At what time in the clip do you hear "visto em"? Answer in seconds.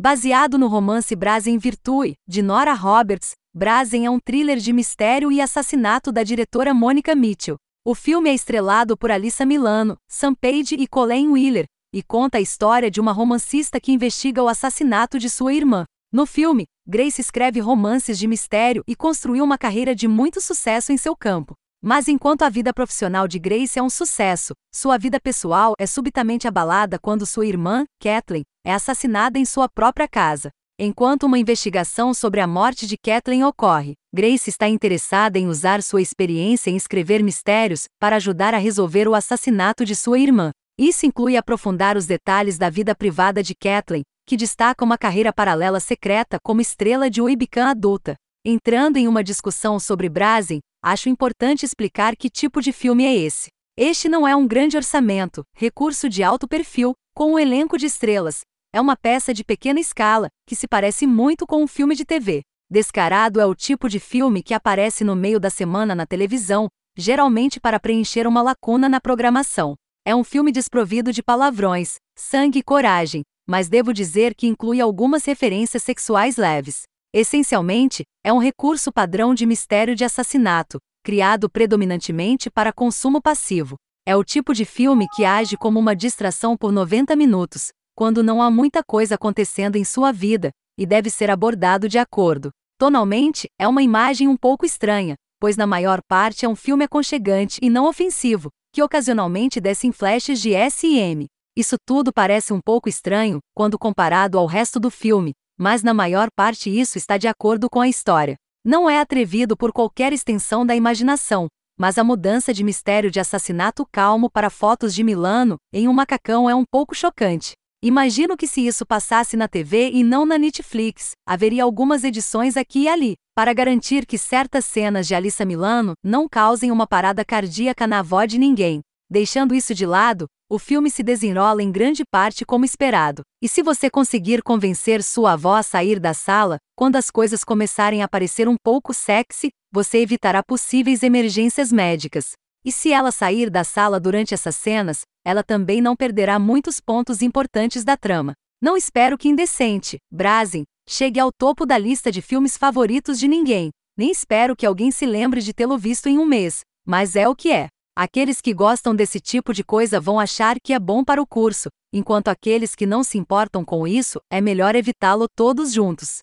155.78-156.18